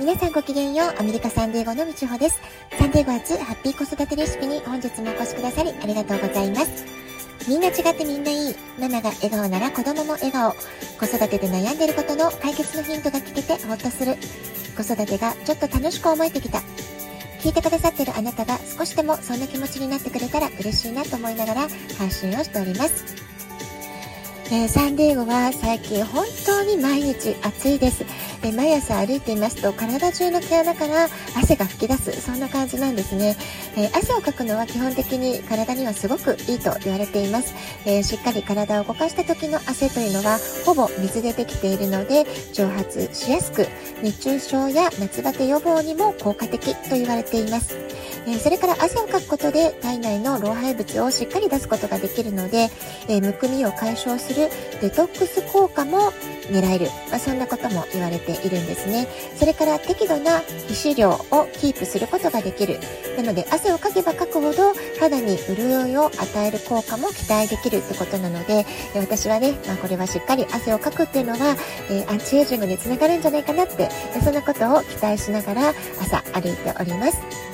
[0.00, 0.94] 皆さんごきげんよう。
[0.98, 2.40] アメリカサンデーゴのみちほです。
[2.78, 6.86] サンデーゴ初ハッピー子育てレシピに本日もお越しくださりありがとうございます。
[7.46, 8.54] みんな違ってみんないい。
[8.78, 10.52] ママが笑顔なら子供も笑顔。
[10.98, 14.16] 子育てで悩んでることの解決のヒントが聞けてほっとする。
[14.74, 16.60] 子育てがちょっと楽しく思えてきた。
[17.40, 23.04] 聞いてくださってるあなたが少しでもそんな気持ちになってくれたら嬉しいなと思いながら配信をしております。
[24.46, 28.29] えー、サンディエゴは最近本当に毎日暑いです。
[28.42, 33.36] で毎朝歩いていますと体中の毛穴から汗が噴き出すそんな感じなんですね、
[33.76, 37.54] えー、汗をかくのは基本的に体にはすごくいいと言われています、
[37.84, 43.66] えー、しっかり体を動かした時の汗というのはほぼ水でできているので蒸発しやすく
[44.02, 47.99] 熱中症や夏バテ予防にも効果的と言われています。
[48.26, 52.68] えそれから汗をかくことで体内の老廃物をしっかり出すことができるので、
[53.08, 54.48] えむくみを解消する
[54.80, 56.12] デトックス効果も
[56.50, 59.06] 狙える、まあ、そんなことも言われているんですね。
[59.36, 62.78] それから適度な皮脂量をキープすることができる。
[63.16, 71.56] なので汗をかけばかくほど肌に潤いを与える効果も期待できるってことなので私はね、まあ、これはしっかり汗をかくっていうのは、
[71.90, 73.90] えー、アンチエイジングにつながるんじゃないかなって
[74.22, 77.49] そんなことを期待しながら朝歩いております。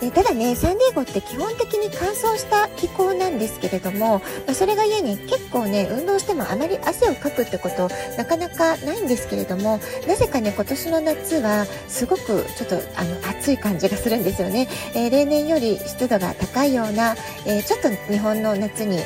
[0.00, 9.78] でただねサンディエゴって基本的に乾燥した気候なんですけれども、まあ、それがゆえに結構ね運動してもあまり汗をかくってことなかなかないんですけれども
[10.08, 17.14] なぜかね今年の夏はすごくちょっとあの暑い感じがするんですよね、えー、例年より湿度が高いような、
[17.46, 18.98] えー、ちょっと日本の夏に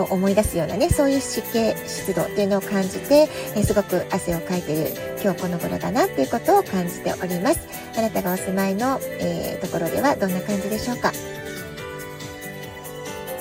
[0.00, 4.90] を思い出すようなねそういう湿気湿度っていうのを感じて、え、すごく汗をかいている
[5.22, 7.60] 今日この頃だなっていうことを感じております。
[7.96, 11.12] あなたがお住まいの、えー、ところではどんな感じでしょうか？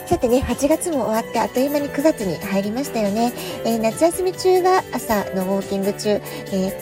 [0.05, 3.31] さてね、8月も終わってあっという間に9月に入りましたよね。
[3.63, 6.19] えー、夏休み中は朝のウォーキング中、え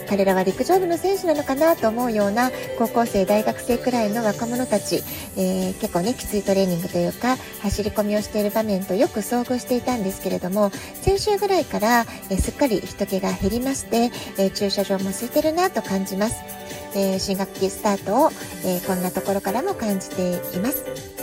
[0.05, 2.49] ー、彼らは陸上部の選手なのかなと思うような
[2.79, 5.03] 高校生、大学生くらいの若者たち、
[5.37, 10.71] えー、結構ね、きついトレーニングというか、走り込みをしている場面とよく遭遇していたんですけれども、
[11.01, 16.37] 先週ぐらいから、えすっかり人気が減りまして、え駐車場も空いてるなと感じます。
[16.95, 18.31] え新学期スタートを、
[18.65, 21.20] えこんなところからも感じています。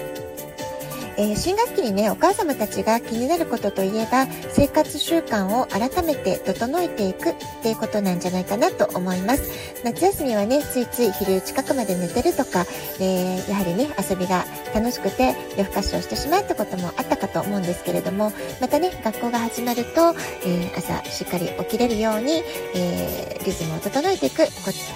[1.19, 9.83] えー、新学期にね、お母様たちが気になることといえば、生活習慣を改めて整えていくっていうことなんじゃないかなと思います。
[9.83, 12.65] 夏休みはね、ついつい昼近くまで寝てるとか、
[13.01, 22.43] えー、やはりね、遊びが楽しくて夜更かしをしてしまうってこともあったと思うんですけれども、またね、学校が始まると、えー、朝しっかり起きれるように、
[22.75, 24.51] えリズムを整えていくこ、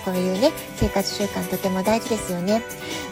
[0.05, 2.63] こういうね、生活習慣とても大事ですよね。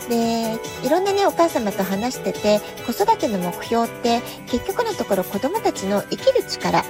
[0.08, 6.82] で、いろんなね、お母様と話してて、子育ての目標って結局のところ子供たちの生きる力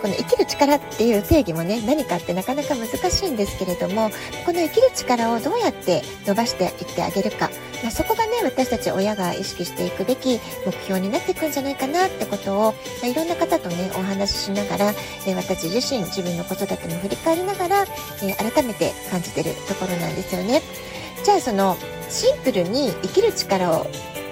[0.00, 4.10] この生きる力っていう定義もね何かってなかなか難しいんですけれども
[4.46, 7.50] この生きる力をどうやって伸ばしていってあげるか、
[7.82, 14.92] まあ、そこがね私たち親が意識していくべき目標になっていくんじゃないかなってことを、まあ、いろんな方とねお話ししながら、
[15.26, 17.82] え私自身自分の子育ても振り返りながら、
[18.22, 20.62] え改めて感じてるところなんですよね。
[21.24, 21.76] じゃあその
[22.08, 23.86] シンプルに生きる力を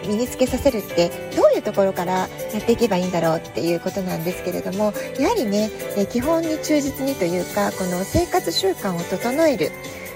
[0.06, 2.28] 身につけさせるってどういうところからや
[2.58, 5.70] っていけばいいんだろうっていうことなんですけれどもやはりね
[6.10, 9.70] 基本に忠実にというかこの生活習慣を整える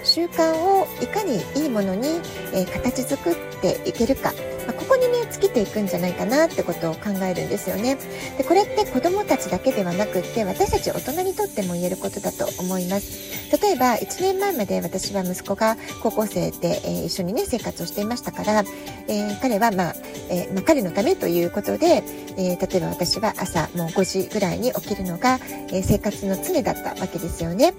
[0.04, 2.20] 習慣をいかにいいものに、
[2.52, 4.32] え形作っていけるか。
[4.66, 7.96] まここにね尽きていくんじゃないかなってことを考えるんですよね。
[8.38, 13.32] でこれって子どもたちだけではなくって私たち大人にとっても言えることだと思います。
[13.60, 18.64] 例えば1年前まで私は息子が高校生で、えー、一緒にね生活をしていましたから、
[19.08, 19.94] えー、彼はまあ、
[20.30, 22.02] えー、まあ、彼のためということで、
[22.36, 25.38] え例えば私は朝もう5時ぐらいに起きるのが、
[25.70, 27.74] え生活の常だったわけですよね。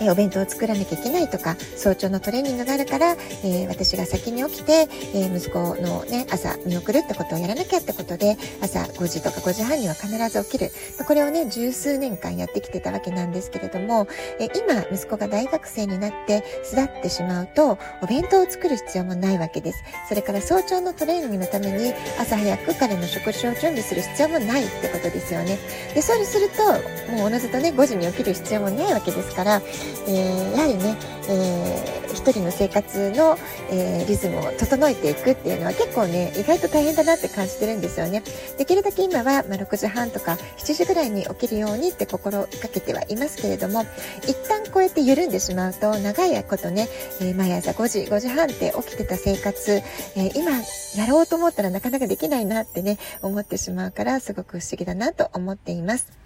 [0.00, 10.70] えお弁当を作らなきゃいけないとか早朝のトレーニングがあるから、え私が先に起きて、え息子のね朝見送るってことをやらなきゃってことで朝5時とか5時半には必ず起きる。
[11.06, 14.06] これをね十数年間やってきてたわけなんですけれども、
[14.38, 19.82] え今息子が大学生になって巣立ってしまうとお弁当を作る必要もないわけです。
[20.08, 25.58] それから早朝のトレーニングのために朝早く彼の食事を準備する必要もないってことですよね。
[25.94, 29.62] でそうするともうおのずとね5時に起きる必要もないわけですから
[30.06, 30.96] えー、やはりね、
[31.28, 33.38] えー、一人の生活の、
[33.70, 38.22] えー、リズムを整えていくっていうのは結構ね、意外と大変だなって感じてるんですよね。
[38.58, 43.84] できるだけ今は、まあ、6時半とか7時ぐらいに起きるようにって心がけてはいますけれども、
[44.24, 46.88] 一旦こうやって緩んでしまうと、長いことね、
[47.20, 49.82] えー、毎朝5時、5時半って起きてた生活、
[50.16, 50.50] え今
[50.96, 56.23] やろうと思ったらなかなかできないなってね、思ってしまうから、すごく不思議だなと思っています。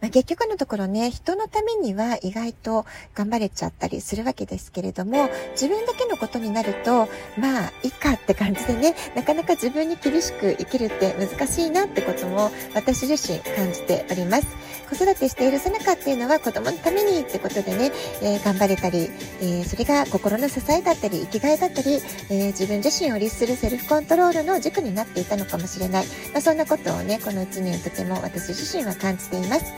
[0.00, 7.08] まあ、結局のところね、人のためには意外と頑張れちゃったりするわけですけれども、自分だけのことになると、
[7.38, 14.46] まあ、いいかって感じでね、なかなか自分に厳しく生きるって難しいなってことも私自身感じております。
[14.94, 19.10] 子育てしているさなかっていうのは子供のためにってことでね、えー、頑張れたり、
[19.40, 21.98] えー、それが心の支えだったり、生きがいだったり、
[22.28, 26.06] え、自分自身を律するセルフコントロールの軸になっていたのかもしれない。
[26.32, 29.72] まあ、そんなことをね、この1年とても私自身は感じています。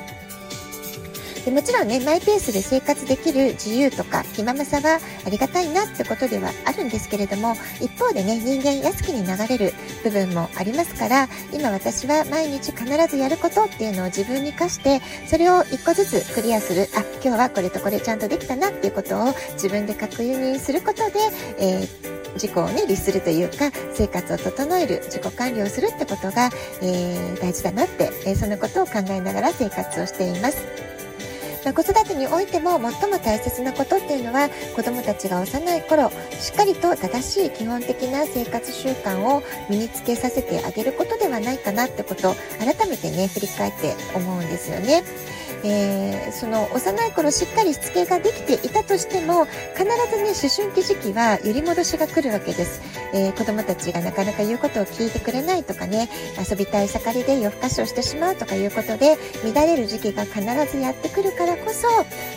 [1.44, 16.88] でもちろんね、マイペースで生活できる自由とか気ままさはありがたいなってことではあるんですけれども、一方でね、人間安きに流れる部分もありますから、今私は毎日必ずやることっていうのを自分に課して、それを一個ずつクリアする。
[16.96, 21.20] あ、今日はこれとこれちゃんとできたなっていうことを自分で確認することで、
[21.58, 26.50] えー自己をね、律するというか、生活を整える、自己管理をするってことが、
[26.82, 30.93] えー、大事だなって、えー、そんなことを考えながら生活をしています。
[31.64, 45.02] まあ、子育てにおいても最も大切なことっていうのは子どもたちが幼い頃しっかりと正しい基本的な生活習慣を身につけさせてあげることではないかなってことを改めてね振り返って思うんですよね。
[45.62, 49.46] えー、その幼い頃しっかりしつけができていたとしても
[49.76, 52.80] 必ずね思春期時期は揺り戻しが来るわけです、
[53.12, 56.08] えー、子供たちがなかなか言うことを聞いてくれないとかね
[56.38, 60.40] 遊びたい盛りで夜更かしをしてしまうとかいうことで乱れる時期が必
[60.70, 61.88] ずやってくるからこそ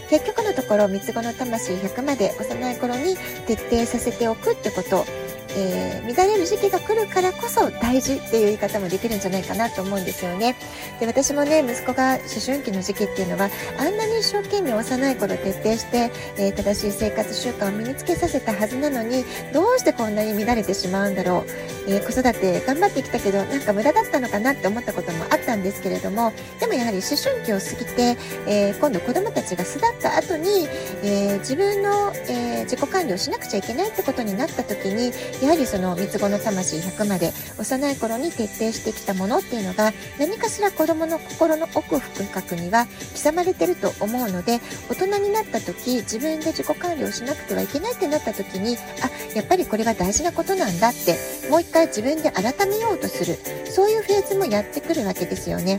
[0.10, 3.16] 結局のところ三つ子の魂100まで幼い頃に
[3.46, 5.27] 徹底させておくってこと。
[5.60, 10.56] えー、乱れる時期が来るからこそ大事っていう言い方もできるんじゃないかなと思うんですよね。
[11.00, 13.50] で私もね息子が思春期の時期っていうのは
[13.80, 21.46] あんなに一生懸命幼い頃徹底して、えー、正しい生活習慣を身につけさせたはずなのにどうしてこんなに乱れてしまうんだろ
[21.88, 28.18] う、えー、子育て頑張ってきたけどなんか無駄だったのかなって思ったこともあったんですけれどもでもやはり思春期を過ぎて、
[28.48, 30.68] え今度子供たちが巣立った後に、
[31.04, 35.12] え自分の、え自己管理をしなくちゃいけないってことになった時に
[35.48, 42.86] やはりその三つ子の魂100まで幼い頃に徹底してきたものっていうのが何かしら子供の心の奥深くには
[43.16, 44.60] 刻まれてると思うので
[44.90, 51.16] 大人になった時自分で自己管理をしなくてはいけないってなった時にあやっぱりこれは大事なことなんだって
[51.50, 53.38] もう一回自分で改めようとする
[53.72, 55.78] そういうフェーズもやってくるわけですよね。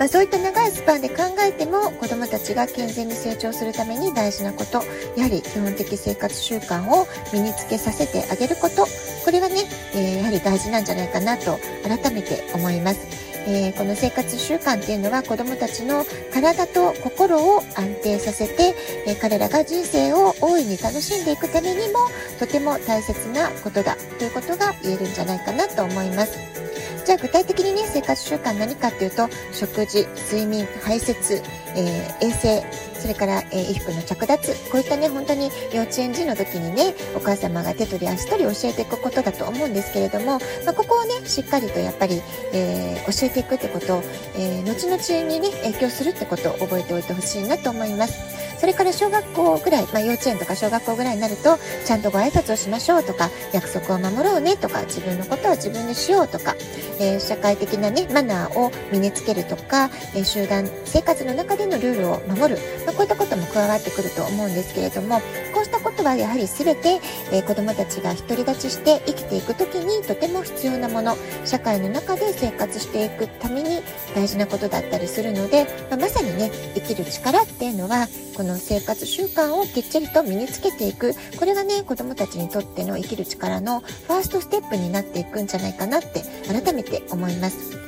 [0.00, 4.82] まあ、そういった長いスパンで考えても子どもたちが健全に成長するために大事なこと
[5.14, 8.86] やはり基本的生活習慣を身につけさせてあげること
[9.26, 9.56] これはね、
[9.94, 13.30] えー、やはり大事なんじゃないかなと改めて思います。
[13.46, 18.74] えー、この生活習慣っていうのは子どもたちの体と心を安定させて、
[19.06, 22.00] えー、彼らが人生を大いに楽しんでいくためにも
[22.38, 26.69] とても大切なことだということが言えるんじゃないかなと思います。
[27.04, 31.42] じゃあ具体的にね、生活習慣何かっていうと、食事、睡眠、排泄、
[31.76, 44.02] えー、衛生、それから、えー、衣服の着脱、こういったね、本当に幼稚園児の時にね、お母様が手取り足取り教えていくことだと思うんですけれども、まあ、ここをね、しっかりとやっぱり、えー、教えていくってことを、
[44.36, 48.49] え後々にね、影響するってことを覚えておいてほしいなと思います。
[48.60, 56.54] それから小学校ぐらい、まあ、幼稚園とか小学校ぐらいになると、ちゃんとご挨拶をしましょうとか、約束を守ろうねとか、自分のことは自分でしようとか、
[57.00, 65.20] えー、社会的なね、マナーを身につけるとか、えー、集団生活の中でのルールを守る、まあ、こういったことも加わってくると思うんですけれども、
[65.54, 67.00] こうしたことはやはり全て、
[67.32, 73.80] えー、子供たちが独り立ちして生きていく時にとても必要なもの、社会の中で生活していくために
[74.14, 78.06] 大事なことだったりするので、まあ、まさにね、生きる力っていうのは、
[78.36, 87.80] このの生活習慣をきっちりと身につけていくこれがね子どもたちにとっての生きる力のファーストステップになっていくんじゃないかなって改めて思います。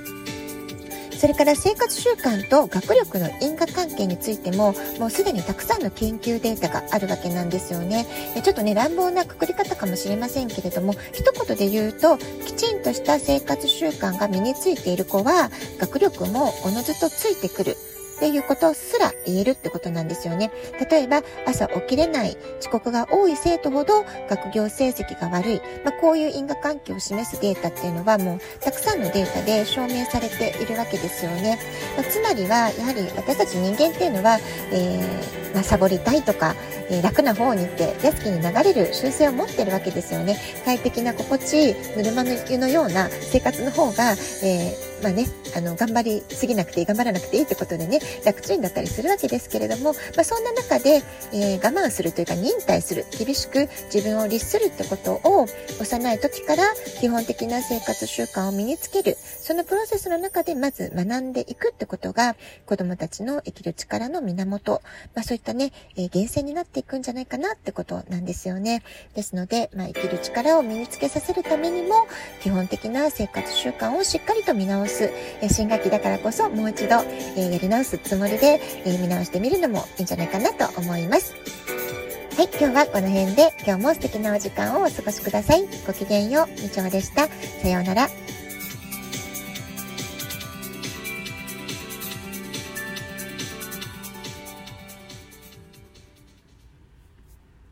[1.23, 8.09] それから生活習慣と学力の因果関係についても、もうすでにたくさんの研究データがあるわけなんですよね。
[8.43, 17.77] ちょっとね、乱暴なくくり方かもしれませんけれども、一言で言うと、きちんとした生活習慣が身についている子は、学力もおのずとついてくる。
[18.23, 20.53] っていうことすら言えるってことなんですよね。
[20.89, 25.61] 例えば、朝起きれない、遅刻が多い生徒ほど学業成績が悪い。
[25.85, 31.59] まあ、こういう因果関係を示すデータっていうのはもうたくさんのデータで証明されているわけですよね。
[31.97, 34.39] まあ、つまりは、やはり私たち人間っていうのは、
[34.71, 36.55] えー、まあ、サボりたいとか、
[36.91, 40.37] えー、楽な方に行って安気に流れる習性を持ってるわけですよね。
[40.65, 55.47] 快適な心地いいぬるま湯のような生活の方が、えーまあね、あの、頑張りすぎなくていい、頑張らなくていいってことでね、楽ちんだったりするわけですけれども、まあ、そんな中で、えー、我慢するというか忍耐する、厳しく自分を律するってことを
[55.81, 56.63] 幼い時から
[57.01, 64.83] 基本的な生活習慣を身につける、そのプロセスの中でまず学んでいくってことが子供たちの生きる力の源、
[65.15, 68.83] まあ、そういったね、えー、源泉になっていくんじゃないかなってことなんですよね。
[69.15, 72.07] ですので、まあ、生きる力を身につけさせるためにも
[72.41, 75.11] 基本的な生活習慣をしっかりと見直すす。
[75.41, 77.03] え新学期だからこそもう一度、
[77.37, 81.35] えやり直すつもりで、え見直してみるのもいいんじゃないかなと思います。
[82.37, 85.67] はい、今日はこの辺で今日も素敵なお時間をお過ごしください。
[85.87, 87.29] ごきげんよう、みちょでした。
[87.63, 88.42] さようなら。